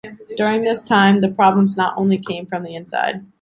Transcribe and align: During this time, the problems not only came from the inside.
During 0.35 0.63
this 0.63 0.81
time, 0.81 1.21
the 1.21 1.29
problems 1.29 1.77
not 1.77 1.93
only 1.95 2.17
came 2.17 2.47
from 2.47 2.63
the 2.63 2.73
inside. 2.73 3.23